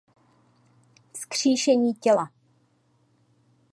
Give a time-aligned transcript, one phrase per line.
[1.13, 2.31] vzkříšení těla